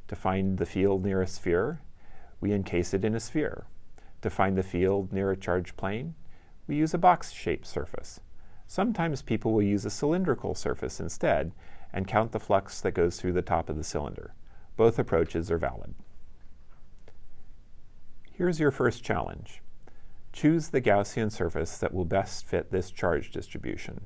To 0.09 0.15
find 0.15 0.59
the 0.59 0.67
field 0.67 1.07
near 1.07 1.23
a 1.23 1.27
sphere, 1.27 1.81
we 2.41 2.53
encase 2.53 2.95
it 2.95 3.05
in 3.05 3.15
a 3.15 3.21
sphere. 3.21 3.67
To 4.23 4.31
find 4.31 4.57
the 4.57 4.63
field 4.63 5.13
near 5.13 5.31
a 5.31 5.37
charged 5.37 5.77
plane, 5.77 6.15
we 6.67 6.77
use 6.77 6.93
a 6.95 6.99
box-shaped 6.99 7.67
surface. 7.67 8.21
Sometimes 8.67 9.23
people 9.23 9.53
will 9.53 9.63
use 9.63 9.85
a 9.85 9.91
cylindrical 9.91 10.55
surface 10.55 11.01
instead 11.01 11.53
and 11.93 12.07
count 12.07 12.33
the 12.33 12.41
flux 12.41 12.81
that 12.83 12.93
goes 12.93 13.19
through 13.19 13.33
the 13.33 13.43
top 13.43 13.69
of 13.69 13.77
the 13.77 13.85
cylinder. 13.85 14.35
Both 14.77 14.99
approaches 14.99 15.51
are 15.51 15.59
valid. 15.59 15.95
Here's 18.33 18.61
your 18.61 18.71
first 18.71 19.03
challenge. 19.03 19.63
Choose 20.33 20.69
the 20.69 20.83
Gaussian 20.83 21.33
surface 21.33 21.79
that 21.79 21.95
will 21.95 22.05
best 22.05 22.47
fit 22.47 22.71
this 22.71 22.91
charge 22.91 23.33
distribution. 23.33 24.03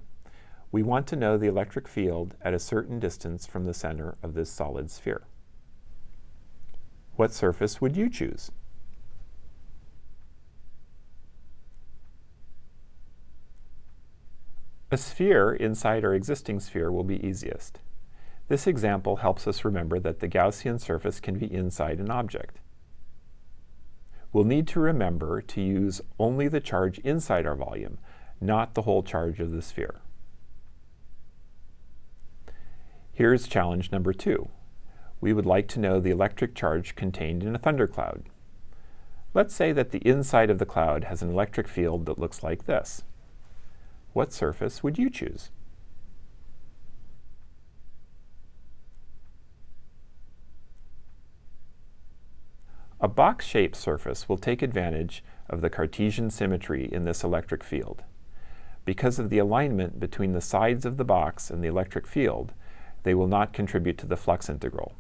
We 0.70 0.82
want 0.82 1.06
to 1.08 1.16
know 1.16 1.36
the 1.36 1.48
electric 1.48 1.86
field 1.88 2.36
at 2.40 2.54
a 2.54 2.58
certain 2.58 2.98
distance 2.98 3.46
from 3.46 3.64
the 3.64 3.74
center 3.74 4.16
of 4.22 4.32
this 4.32 4.48
solid 4.48 4.90
sphere. 4.90 5.26
What 7.16 7.32
surface 7.32 7.80
would 7.80 7.96
you 7.96 8.08
choose? 8.08 8.50
A 14.90 14.96
sphere 14.96 15.52
inside 15.52 16.04
our 16.04 16.14
existing 16.14 16.60
sphere 16.60 16.92
will 16.92 17.04
be 17.04 17.24
easiest. 17.26 17.78
This 18.48 18.66
example 18.66 19.16
helps 19.16 19.46
us 19.46 19.64
remember 19.64 19.98
that 19.98 20.20
the 20.20 20.28
Gaussian 20.28 20.78
surface 20.78 21.20
can 21.20 21.38
be 21.38 21.50
inside 21.50 21.98
an 21.98 22.10
object. 22.10 22.58
We'll 24.32 24.44
need 24.44 24.68
to 24.68 24.80
remember 24.80 25.40
to 25.40 25.60
use 25.60 26.00
only 26.18 26.48
the 26.48 26.60
charge 26.60 26.98
inside 26.98 27.46
our 27.46 27.56
volume, 27.56 27.98
not 28.40 28.74
the 28.74 28.82
whole 28.82 29.02
charge 29.02 29.40
of 29.40 29.52
the 29.52 29.62
sphere. 29.62 30.00
Here's 33.12 33.46
challenge 33.46 33.92
number 33.92 34.12
two. 34.12 34.48
We 35.22 35.32
would 35.32 35.46
like 35.46 35.68
to 35.68 35.80
know 35.80 36.00
the 36.00 36.10
electric 36.10 36.52
charge 36.56 36.96
contained 36.96 37.44
in 37.44 37.54
a 37.54 37.58
thundercloud. 37.58 38.24
Let's 39.34 39.54
say 39.54 39.70
that 39.70 39.92
the 39.92 40.06
inside 40.06 40.50
of 40.50 40.58
the 40.58 40.66
cloud 40.66 41.04
has 41.04 41.22
an 41.22 41.30
electric 41.30 41.68
field 41.68 42.06
that 42.06 42.18
looks 42.18 42.42
like 42.42 42.66
this. 42.66 43.04
What 44.14 44.32
surface 44.32 44.82
would 44.82 44.98
you 44.98 45.08
choose? 45.08 45.50
A 53.00 53.06
box-shaped 53.06 53.76
surface 53.76 54.28
will 54.28 54.38
take 54.38 54.60
advantage 54.60 55.22
of 55.48 55.60
the 55.60 55.70
Cartesian 55.70 56.30
symmetry 56.30 56.88
in 56.92 57.04
this 57.04 57.22
electric 57.22 57.62
field. 57.62 58.02
Because 58.84 59.20
of 59.20 59.30
the 59.30 59.38
alignment 59.38 60.00
between 60.00 60.32
the 60.32 60.40
sides 60.40 60.84
of 60.84 60.96
the 60.96 61.04
box 61.04 61.48
and 61.48 61.62
the 61.62 61.68
electric 61.68 62.08
field, 62.08 62.52
they 63.04 63.14
will 63.14 63.28
not 63.28 63.52
contribute 63.52 63.98
to 63.98 64.06
the 64.06 64.16
flux 64.16 64.48
integral. 64.48 64.96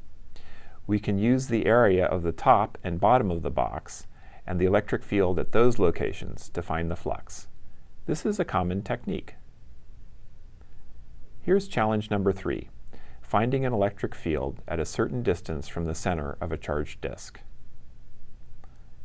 We 0.86 0.98
can 0.98 1.18
use 1.18 1.46
the 1.46 1.66
area 1.66 2.06
of 2.06 2.22
the 2.22 2.32
top 2.32 2.76
and 2.82 3.00
bottom 3.00 3.30
of 3.30 3.42
the 3.42 3.50
box 3.50 4.06
and 4.46 4.60
the 4.60 4.64
electric 4.64 5.04
field 5.04 5.38
at 5.38 5.52
those 5.52 5.78
locations 5.78 6.48
to 6.50 6.62
find 6.62 6.90
the 6.90 6.96
flux. 6.96 7.46
This 8.06 8.26
is 8.26 8.40
a 8.40 8.44
common 8.44 8.82
technique. 8.82 9.34
Here's 11.40 11.68
challenge 11.68 12.10
number 12.10 12.32
three, 12.32 12.68
finding 13.20 13.64
an 13.64 13.72
electric 13.72 14.14
field 14.14 14.60
at 14.66 14.80
a 14.80 14.84
certain 14.84 15.22
distance 15.22 15.68
from 15.68 15.86
the 15.86 15.94
center 15.94 16.36
of 16.40 16.52
a 16.52 16.56
charged 16.56 17.00
disk. 17.00 17.40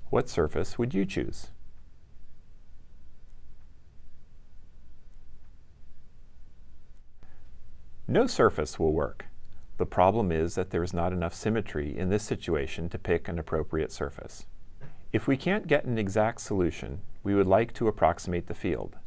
What 0.10 0.29
surface 0.29 0.77
would 0.79 0.93
you 0.93 1.05
choose? 1.05 1.51
No 8.07 8.25
surface 8.25 8.79
will 8.79 8.93
work. 8.93 9.25
The 9.77 9.86
problem 9.86 10.31
is 10.31 10.55
that 10.55 10.72
there 10.72 10.84
is 10.84 10.93
not 10.93 11.13
enough 11.13 11.36
symmetry 11.36 11.96
in 11.98 12.10
this 12.10 12.24
situation 12.24 12.89
to 12.89 12.98
pick 12.98 13.27
an 13.27 13.38
appropriate 13.38 13.91
surface. 13.91 14.46
If 15.13 15.27
we 15.27 15.38
can't 15.38 15.67
get 15.67 15.86
an 15.86 15.98
exact 15.98 16.41
solution, 16.41 17.01
we 17.24 17.36
would 17.36 17.48
like 17.48 17.74
to 17.75 17.88
approximate 17.88 18.48
the 18.48 18.53
field. 18.53 18.98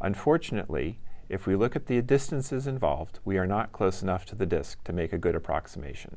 Unfortunately, 0.00 0.98
if 1.28 1.46
we 1.46 1.54
look 1.54 1.76
at 1.76 1.86
the 1.86 2.00
distances 2.02 2.66
involved, 2.66 3.20
we 3.24 3.38
are 3.38 3.46
not 3.46 3.72
close 3.72 4.02
enough 4.02 4.24
to 4.26 4.34
the 4.34 4.46
disk 4.46 4.82
to 4.84 4.92
make 4.92 5.12
a 5.12 5.18
good 5.18 5.34
approximation. 5.34 6.16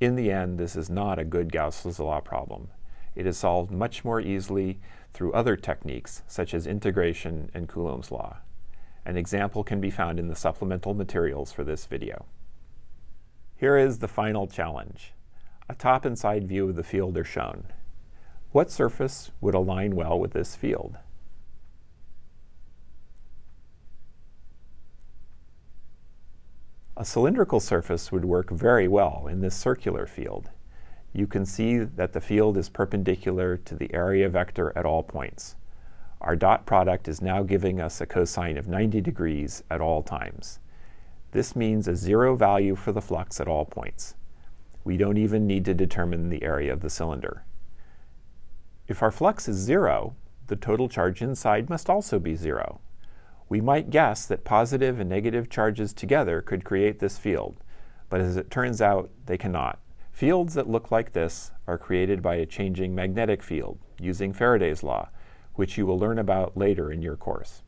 In 0.00 0.16
the 0.16 0.32
end, 0.32 0.58
this 0.58 0.74
is 0.74 0.90
not 0.90 1.18
a 1.18 1.24
good 1.24 1.52
Gauss's 1.52 2.00
law 2.00 2.20
problem. 2.20 2.68
It 3.14 3.26
is 3.26 3.36
solved 3.36 3.70
much 3.70 4.04
more 4.04 4.20
easily 4.20 4.80
through 5.12 5.32
other 5.32 5.56
techniques, 5.56 6.22
such 6.26 6.54
as 6.54 6.66
integration 6.66 7.50
and 7.52 7.68
Coulomb's 7.68 8.10
law. 8.10 8.38
An 9.04 9.16
example 9.16 9.62
can 9.62 9.80
be 9.80 9.90
found 9.90 10.18
in 10.18 10.28
the 10.28 10.36
supplemental 10.36 10.94
materials 10.94 11.52
for 11.52 11.64
this 11.64 11.86
video. 11.86 12.26
Here 13.60 13.76
is 13.76 13.98
the 13.98 14.08
final 14.08 14.46
challenge. 14.46 15.12
A 15.68 15.74
top 15.74 16.04
and 16.04 16.18
side 16.18 16.48
view 16.48 16.70
of 16.70 16.76
the 16.76 16.82
field 16.82 17.16
are 17.18 17.24
shown. 17.24 17.66
What 18.52 18.70
surface 18.70 19.30
would 19.40 19.54
align 19.54 19.94
well 19.94 20.18
with 20.18 20.32
this 20.32 20.56
field? 20.56 20.96
A 26.96 27.04
cylindrical 27.04 27.60
surface 27.60 28.10
would 28.10 28.24
work 28.24 28.50
very 28.50 28.88
well 28.88 29.28
in 29.30 29.40
this 29.40 29.54
circular 29.54 30.06
field 30.06 30.50
you 31.12 31.26
can 31.26 31.44
see 31.44 31.78
that 31.78 32.12
the 32.12 32.20
field 32.20 32.56
is 32.56 32.68
perpendicular 32.68 33.56
to 33.56 33.74
the 33.74 33.92
area 33.92 34.28
vector 34.28 34.72
at 34.76 34.86
all 34.86 35.02
points. 35.02 35.56
Our 36.20 36.36
dot 36.36 36.66
product 36.66 37.08
is 37.08 37.20
now 37.20 37.42
giving 37.42 37.80
us 37.80 38.00
a 38.00 38.06
cosine 38.06 38.58
of 38.58 38.68
90 38.68 39.00
degrees 39.00 39.64
at 39.70 39.80
all 39.80 40.02
times. 40.02 40.60
This 41.32 41.54
means 41.54 41.86
a 41.86 41.94
zero 41.94 42.34
value 42.36 42.74
for 42.74 42.92
the 42.92 43.00
flux 43.00 43.40
at 43.40 43.48
all 43.48 43.64
points. 43.64 44.14
We 44.82 44.96
don't 44.96 45.18
even 45.18 45.46
need 45.46 45.64
to 45.66 45.74
determine 45.74 46.28
the 46.28 46.42
area 46.42 46.72
of 46.72 46.80
the 46.80 46.90
cylinder. 46.90 47.44
If 48.88 49.02
our 49.02 49.12
flux 49.12 49.46
is 49.46 49.56
zero, 49.56 50.16
the 50.48 50.56
total 50.56 50.88
charge 50.88 51.22
inside 51.22 51.70
must 51.70 51.88
also 51.88 52.18
be 52.18 52.34
zero. 52.34 52.80
We 53.48 53.60
might 53.60 53.90
guess 53.90 54.26
that 54.26 54.44
positive 54.44 54.98
and 54.98 55.08
negative 55.08 55.48
charges 55.48 55.92
together 55.92 56.40
could 56.40 56.64
create 56.64 56.98
this 56.98 57.18
field, 57.18 57.62
but 58.08 58.20
as 58.20 58.36
it 58.36 58.50
turns 58.50 58.82
out, 58.82 59.10
they 59.26 59.38
cannot. 59.38 59.78
Fields 60.10 60.54
that 60.54 60.68
look 60.68 60.90
like 60.90 61.12
this 61.12 61.52
are 61.66 61.78
created 61.78 62.20
by 62.20 62.34
a 62.34 62.46
changing 62.46 62.94
magnetic 62.94 63.42
field 63.42 63.78
using 64.00 64.32
Faraday's 64.32 64.82
law, 64.82 65.08
which 65.54 65.78
you 65.78 65.86
will 65.86 65.98
learn 65.98 66.18
about 66.18 66.56
later 66.56 66.90
in 66.90 67.02
your 67.02 67.16
course. 67.16 67.62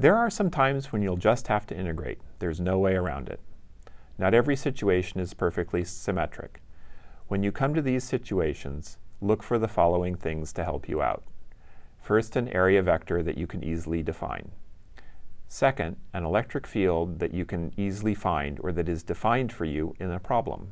There 0.00 0.14
are 0.14 0.30
some 0.30 0.48
times 0.48 0.92
when 0.92 1.02
you'll 1.02 1.16
just 1.16 1.48
have 1.48 1.66
to 1.66 1.76
integrate. 1.76 2.20
There's 2.38 2.60
no 2.60 2.78
way 2.78 2.94
around 2.94 3.28
it. 3.28 3.40
Not 4.16 4.32
every 4.32 4.54
situation 4.54 5.18
is 5.18 5.34
perfectly 5.34 5.82
symmetric. 5.82 6.62
When 7.26 7.42
you 7.42 7.50
come 7.50 7.74
to 7.74 7.82
these 7.82 8.04
situations, 8.04 8.96
look 9.20 9.42
for 9.42 9.58
the 9.58 9.66
following 9.66 10.14
things 10.14 10.52
to 10.52 10.62
help 10.62 10.88
you 10.88 11.02
out. 11.02 11.24
First, 12.00 12.36
an 12.36 12.46
area 12.50 12.80
vector 12.80 13.24
that 13.24 13.36
you 13.36 13.48
can 13.48 13.64
easily 13.64 14.04
define. 14.04 14.52
Second, 15.48 15.96
an 16.14 16.22
electric 16.22 16.68
field 16.68 17.18
that 17.18 17.34
you 17.34 17.44
can 17.44 17.72
easily 17.76 18.14
find 18.14 18.60
or 18.62 18.70
that 18.70 18.88
is 18.88 19.02
defined 19.02 19.52
for 19.52 19.64
you 19.64 19.96
in 19.98 20.12
a 20.12 20.20
problem. 20.20 20.70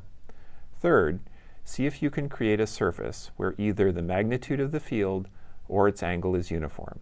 Third, 0.79 1.19
see 1.65 1.85
if 1.85 2.01
you 2.01 2.09
can 2.09 2.29
create 2.29 2.61
a 2.61 2.65
surface 2.65 3.31
where 3.35 3.55
either 3.57 3.91
the 3.91 4.01
magnitude 4.01 4.61
of 4.61 4.71
the 4.71 4.79
field 4.79 5.27
or 5.67 5.89
its 5.89 6.01
angle 6.01 6.33
is 6.33 6.49
uniform. 6.49 7.01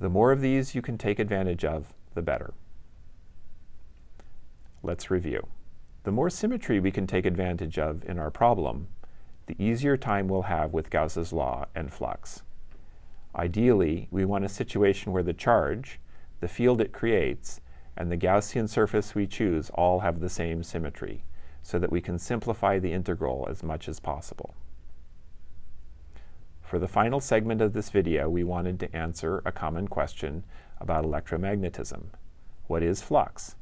The 0.00 0.08
more 0.08 0.30
of 0.30 0.40
these 0.40 0.74
you 0.74 0.82
can 0.82 0.96
take 0.96 1.18
advantage 1.18 1.64
of, 1.64 1.92
the 2.14 2.22
better. 2.22 2.54
Let's 4.82 5.10
review. 5.10 5.48
The 6.04 6.12
more 6.12 6.30
symmetry 6.30 6.78
we 6.78 6.92
can 6.92 7.06
take 7.06 7.26
advantage 7.26 7.78
of 7.78 8.04
in 8.08 8.18
our 8.18 8.30
problem, 8.30 8.88
the 9.46 9.56
easier 9.58 9.96
time 9.96 10.28
we'll 10.28 10.42
have 10.42 10.72
with 10.72 10.90
Gauss's 10.90 11.32
law 11.32 11.66
and 11.74 11.92
flux. 11.92 12.42
Ideally, 13.34 14.08
we 14.10 14.24
want 14.24 14.44
a 14.44 14.48
situation 14.48 15.12
where 15.12 15.22
the 15.22 15.32
charge, 15.32 15.98
the 16.40 16.48
field 16.48 16.80
it 16.80 16.92
creates, 16.92 17.60
and 17.96 18.10
the 18.10 18.16
Gaussian 18.16 18.68
surface 18.68 19.14
we 19.14 19.26
choose 19.26 19.70
all 19.70 20.00
have 20.00 20.20
the 20.20 20.28
same 20.28 20.62
symmetry 20.62 21.24
so 21.62 21.78
that 21.78 21.90
we 21.90 22.00
can 22.00 22.18
simplify 22.18 22.78
the 22.78 22.92
integral 22.92 23.48
as 23.50 23.64
much 23.64 23.88
as 23.88 23.98
possible. 23.98 24.54
For 26.68 26.78
the 26.78 26.86
final 26.86 27.18
segment 27.18 27.62
of 27.62 27.72
this 27.72 27.88
video, 27.88 28.28
we 28.28 28.44
wanted 28.44 28.78
to 28.80 28.94
answer 28.94 29.40
a 29.46 29.50
common 29.50 29.88
question 29.88 30.44
about 30.78 31.06
electromagnetism. 31.06 32.08
What 32.66 32.82
is 32.82 33.00
flux? 33.00 33.56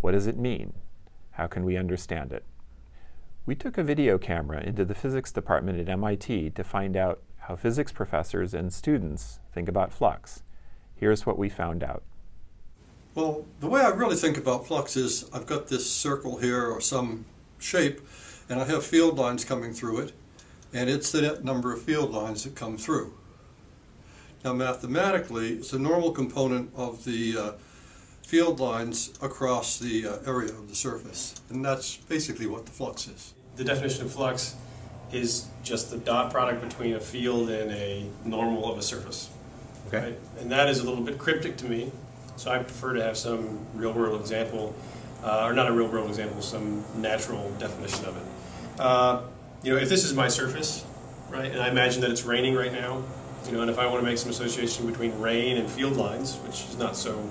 What 0.00 0.12
does 0.12 0.26
it 0.26 0.36
mean? 0.36 0.72
How 1.30 1.46
can 1.46 1.64
we 1.64 1.76
understand 1.76 2.32
it? 2.32 2.42
We 3.46 3.54
took 3.54 3.78
a 3.78 3.84
video 3.84 4.18
camera 4.18 4.60
into 4.64 4.84
the 4.84 4.96
physics 4.96 5.30
department 5.30 5.78
at 5.78 5.88
MIT 5.88 6.50
to 6.50 6.64
find 6.64 6.96
out 6.96 7.22
how 7.38 7.54
physics 7.54 7.92
professors 7.92 8.52
and 8.52 8.72
students 8.72 9.38
think 9.54 9.68
about 9.68 9.92
flux. 9.92 10.42
Here's 10.96 11.24
what 11.24 11.38
we 11.38 11.48
found 11.48 11.84
out. 11.84 12.02
Well, 13.14 13.46
the 13.60 13.68
way 13.68 13.82
I 13.82 13.90
really 13.90 14.16
think 14.16 14.36
about 14.36 14.66
flux 14.66 14.96
is 14.96 15.30
I've 15.32 15.46
got 15.46 15.68
this 15.68 15.88
circle 15.88 16.38
here 16.38 16.66
or 16.66 16.80
some 16.80 17.26
shape, 17.60 18.00
and 18.48 18.60
I 18.60 18.64
have 18.64 18.84
field 18.84 19.20
lines 19.20 19.44
coming 19.44 19.72
through 19.72 19.98
it. 19.98 20.12
And 20.72 20.88
it's 20.88 21.10
the 21.12 21.22
net 21.22 21.44
number 21.44 21.72
of 21.72 21.82
field 21.82 22.10
lines 22.12 22.44
that 22.44 22.54
come 22.54 22.76
through. 22.76 23.12
Now 24.44 24.52
mathematically, 24.54 25.54
it's 25.54 25.72
a 25.72 25.78
normal 25.78 26.12
component 26.12 26.70
of 26.74 27.04
the 27.04 27.36
uh, 27.36 27.52
field 28.22 28.60
lines 28.60 29.12
across 29.20 29.78
the 29.78 30.06
uh, 30.06 30.16
area 30.26 30.50
of 30.50 30.68
the 30.68 30.74
surface, 30.74 31.40
and 31.50 31.64
that's 31.64 31.96
basically 31.96 32.46
what 32.46 32.64
the 32.64 32.72
flux 32.72 33.08
is. 33.08 33.34
The 33.56 33.64
definition 33.64 34.06
of 34.06 34.12
flux 34.12 34.56
is 35.12 35.48
just 35.62 35.90
the 35.90 35.98
dot 35.98 36.30
product 36.30 36.62
between 36.62 36.94
a 36.94 37.00
field 37.00 37.50
and 37.50 37.72
a 37.72 38.06
normal 38.24 38.70
of 38.70 38.78
a 38.78 38.82
surface. 38.82 39.28
Okay. 39.88 39.98
Right? 39.98 40.18
And 40.38 40.50
that 40.52 40.68
is 40.68 40.80
a 40.80 40.88
little 40.88 41.02
bit 41.02 41.18
cryptic 41.18 41.56
to 41.58 41.66
me, 41.66 41.90
so 42.36 42.50
I 42.50 42.58
prefer 42.58 42.94
to 42.94 43.02
have 43.02 43.16
some 43.16 43.58
real 43.74 43.92
world 43.92 44.20
example, 44.20 44.74
uh, 45.24 45.44
or 45.44 45.52
not 45.52 45.68
a 45.68 45.72
real 45.72 45.88
world 45.88 46.08
example, 46.08 46.40
some 46.40 46.84
natural 46.96 47.50
definition 47.58 48.04
of 48.06 48.16
it. 48.16 48.80
Uh, 48.80 49.22
you 49.62 49.72
know, 49.72 49.80
if 49.80 49.88
this 49.88 50.04
is 50.04 50.14
my 50.14 50.28
surface, 50.28 50.84
right, 51.28 51.50
and 51.50 51.60
I 51.60 51.68
imagine 51.68 52.00
that 52.02 52.10
it's 52.10 52.24
raining 52.24 52.54
right 52.54 52.72
now, 52.72 53.02
you 53.46 53.52
know, 53.52 53.60
and 53.60 53.70
if 53.70 53.78
I 53.78 53.86
want 53.86 54.00
to 54.00 54.06
make 54.06 54.18
some 54.18 54.30
association 54.30 54.86
between 54.86 55.18
rain 55.20 55.56
and 55.56 55.68
field 55.68 55.96
lines, 55.96 56.36
which 56.36 56.64
is 56.64 56.78
not 56.78 56.96
so 56.96 57.28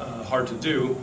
uh, 0.00 0.22
hard 0.24 0.46
to 0.48 0.54
do, 0.54 0.96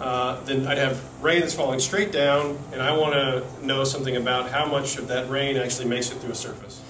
uh, 0.00 0.42
then 0.44 0.66
I'd 0.66 0.78
have 0.78 1.02
rain 1.22 1.40
that's 1.40 1.54
falling 1.54 1.80
straight 1.80 2.12
down, 2.12 2.58
and 2.72 2.82
I 2.82 2.96
want 2.96 3.14
to 3.14 3.66
know 3.66 3.84
something 3.84 4.16
about 4.16 4.50
how 4.50 4.66
much 4.66 4.98
of 4.98 5.08
that 5.08 5.30
rain 5.30 5.56
actually 5.56 5.88
makes 5.88 6.10
it 6.10 6.16
through 6.18 6.32
a 6.32 6.36
surface. 6.36 6.82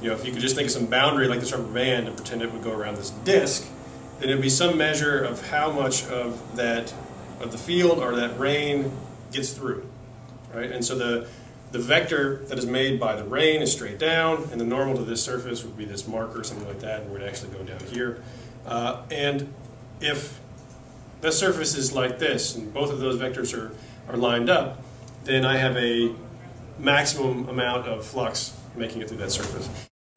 You 0.00 0.08
know, 0.08 0.14
if 0.14 0.24
you 0.24 0.32
could 0.32 0.40
just 0.40 0.56
think 0.56 0.66
of 0.66 0.72
some 0.72 0.86
boundary 0.86 1.28
like 1.28 1.40
this 1.40 1.52
rubber 1.52 1.72
band 1.72 2.08
and 2.08 2.16
pretend 2.16 2.42
it 2.42 2.52
would 2.52 2.62
go 2.62 2.72
around 2.72 2.96
this 2.96 3.10
disk, 3.10 3.68
then 4.18 4.28
it 4.28 4.34
would 4.34 4.42
be 4.42 4.50
some 4.50 4.78
measure 4.78 5.22
of 5.22 5.48
how 5.48 5.72
much 5.72 6.06
of 6.06 6.56
that 6.56 6.92
of 7.40 7.50
the 7.50 7.58
field 7.58 7.98
or 7.98 8.14
that 8.16 8.38
rain 8.38 8.92
gets 9.32 9.52
through, 9.52 9.88
right? 10.54 10.70
And 10.70 10.84
so 10.84 10.96
the 10.96 11.28
the 11.72 11.78
vector 11.78 12.44
that 12.46 12.58
is 12.58 12.66
made 12.66 13.00
by 13.00 13.16
the 13.16 13.24
rain 13.24 13.62
is 13.62 13.72
straight 13.72 13.98
down, 13.98 14.48
and 14.52 14.60
the 14.60 14.64
normal 14.64 14.94
to 14.96 15.04
this 15.04 15.24
surface 15.24 15.64
would 15.64 15.76
be 15.76 15.86
this 15.86 16.06
marker, 16.06 16.44
something 16.44 16.68
like 16.68 16.80
that, 16.80 17.00
and 17.02 17.12
would 17.12 17.22
actually 17.22 17.50
go 17.50 17.62
down 17.64 17.80
here. 17.90 18.22
Uh, 18.66 19.02
and 19.10 19.52
if 20.00 20.38
the 21.22 21.32
surface 21.32 21.74
is 21.74 21.92
like 21.92 22.18
this, 22.18 22.54
and 22.54 22.72
both 22.72 22.92
of 22.92 23.00
those 23.00 23.18
vectors 23.18 23.56
are, 23.56 23.74
are 24.08 24.16
lined 24.16 24.50
up, 24.50 24.82
then 25.24 25.44
I 25.46 25.56
have 25.56 25.76
a 25.76 26.14
maximum 26.78 27.48
amount 27.48 27.86
of 27.86 28.04
flux 28.04 28.56
making 28.76 29.00
it 29.00 29.08
through 29.08 29.18
that 29.18 29.32
surface. 29.32 29.68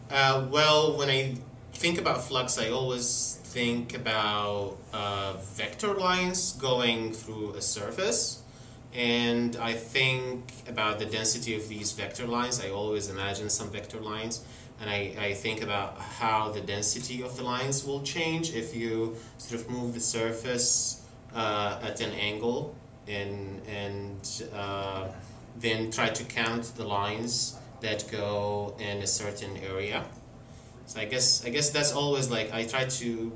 Uh, 0.09 0.45
well, 0.51 0.97
when 0.97 1.09
I 1.09 1.35
think 1.73 1.99
about 1.99 2.23
flux, 2.23 2.59
I 2.59 2.69
always 2.69 3.39
think 3.43 3.95
about 3.95 4.77
uh, 4.93 5.33
vector 5.53 5.93
lines 5.93 6.53
going 6.53 7.13
through 7.13 7.53
a 7.53 7.61
surface. 7.61 8.41
And 8.95 9.57
I 9.57 9.73
think 9.73 10.53
about 10.67 10.99
the 10.99 11.05
density 11.05 11.55
of 11.55 11.67
these 11.67 11.91
vector 11.91 12.25
lines. 12.25 12.63
I 12.63 12.69
always 12.69 13.09
imagine 13.09 13.49
some 13.49 13.69
vector 13.69 13.99
lines. 13.99 14.43
And 14.79 14.89
I, 14.89 15.15
I 15.19 15.33
think 15.33 15.61
about 15.61 15.97
how 15.99 16.51
the 16.51 16.61
density 16.61 17.21
of 17.21 17.35
the 17.35 17.43
lines 17.43 17.85
will 17.85 18.01
change 18.03 18.53
if 18.53 18.75
you 18.75 19.15
sort 19.37 19.61
of 19.61 19.69
move 19.69 19.93
the 19.93 19.99
surface 19.99 21.01
uh, 21.33 21.79
at 21.83 21.99
an 22.01 22.11
angle 22.11 22.73
and, 23.07 23.61
and 23.67 24.43
uh, 24.53 25.07
then 25.57 25.91
try 25.91 26.09
to 26.09 26.23
count 26.23 26.71
the 26.75 26.85
lines 26.85 27.57
that 27.81 28.09
go 28.11 28.75
in 28.79 28.97
a 28.99 29.07
certain 29.07 29.57
area. 29.57 30.05
So 30.85 30.99
I 30.99 31.05
guess 31.05 31.45
I 31.45 31.49
guess 31.49 31.69
that's 31.71 31.93
always 31.93 32.29
like 32.29 32.53
I 32.53 32.63
try 32.65 32.85
to 32.85 33.31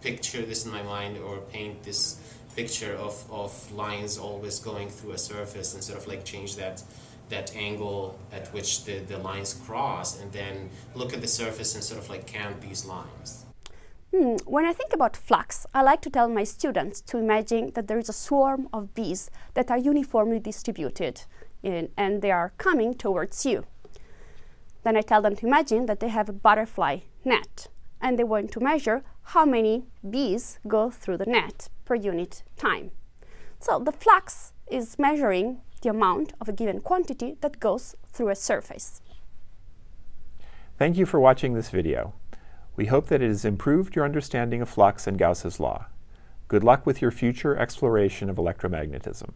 picture 0.00 0.42
this 0.42 0.64
in 0.64 0.70
my 0.70 0.82
mind 0.82 1.18
or 1.18 1.38
paint 1.38 1.82
this 1.82 2.20
picture 2.58 2.94
of, 3.06 3.14
of 3.30 3.52
lines 3.72 4.18
always 4.18 4.58
going 4.58 4.88
through 4.90 5.12
a 5.12 5.22
surface 5.32 5.74
and 5.74 5.82
sort 5.88 5.98
of 6.00 6.06
like 6.08 6.24
change 6.24 6.56
that 6.56 6.82
that 7.28 7.54
angle 7.54 8.18
at 8.32 8.44
which 8.54 8.84
the, 8.86 8.96
the 9.12 9.18
lines 9.18 9.50
cross 9.66 10.20
and 10.20 10.32
then 10.32 10.54
look 10.94 11.12
at 11.12 11.20
the 11.20 11.32
surface 11.42 11.74
and 11.74 11.84
sort 11.84 12.00
of 12.02 12.08
like 12.10 12.26
count 12.26 12.60
these 12.60 12.82
lines. 12.86 13.44
Hmm. 14.12 14.36
When 14.54 14.64
I 14.64 14.72
think 14.72 14.92
about 14.94 15.14
flux, 15.16 15.66
I 15.74 15.82
like 15.82 16.00
to 16.00 16.10
tell 16.10 16.28
my 16.28 16.44
students 16.44 17.02
to 17.02 17.18
imagine 17.18 17.64
that 17.74 17.86
there 17.86 17.98
is 17.98 18.08
a 18.08 18.20
swarm 18.24 18.62
of 18.72 18.94
bees 18.94 19.30
that 19.54 19.70
are 19.70 19.78
uniformly 19.92 20.40
distributed 20.40 21.14
in, 21.62 21.90
and 21.96 22.22
they 22.22 22.32
are 22.32 22.52
coming 22.56 22.94
towards 22.94 23.44
you. 23.44 23.66
Then 24.82 24.96
I 24.96 25.02
tell 25.02 25.22
them 25.22 25.36
to 25.36 25.46
imagine 25.46 25.86
that 25.86 26.00
they 26.00 26.08
have 26.08 26.28
a 26.28 26.40
butterfly 26.46 26.94
net 27.24 27.68
and 28.00 28.18
they 28.18 28.24
want 28.24 28.50
to 28.52 28.60
measure 28.60 29.02
how 29.32 29.44
many 29.44 29.84
bees 30.08 30.58
go 30.66 30.90
through 30.90 31.18
the 31.18 31.32
net 31.38 31.68
per 31.88 31.94
unit 31.94 32.42
time. 32.58 32.90
So 33.58 33.78
the 33.78 33.92
flux 33.92 34.52
is 34.70 34.98
measuring 34.98 35.62
the 35.80 35.88
amount 35.88 36.34
of 36.38 36.48
a 36.48 36.52
given 36.52 36.80
quantity 36.80 37.38
that 37.40 37.60
goes 37.60 37.96
through 38.12 38.28
a 38.28 38.36
surface. 38.36 39.00
Thank 40.76 40.98
you 40.98 41.06
for 41.06 41.18
watching 41.18 41.54
this 41.54 41.70
video. 41.70 42.12
We 42.76 42.86
hope 42.86 43.06
that 43.06 43.22
it 43.22 43.28
has 43.28 43.46
improved 43.46 43.96
your 43.96 44.04
understanding 44.04 44.60
of 44.60 44.68
flux 44.68 45.06
and 45.06 45.18
Gauss's 45.18 45.58
law. 45.58 45.86
Good 46.46 46.62
luck 46.62 46.84
with 46.84 47.00
your 47.00 47.10
future 47.10 47.56
exploration 47.56 48.28
of 48.28 48.36
electromagnetism. 48.36 49.30